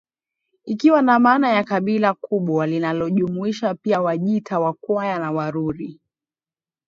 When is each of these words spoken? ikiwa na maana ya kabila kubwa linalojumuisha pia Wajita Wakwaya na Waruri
ikiwa 0.65 1.01
na 1.01 1.19
maana 1.19 1.49
ya 1.49 1.63
kabila 1.63 2.13
kubwa 2.13 2.67
linalojumuisha 2.67 3.75
pia 3.75 4.01
Wajita 4.01 4.59
Wakwaya 4.59 5.19
na 5.19 5.31
Waruri 5.31 5.99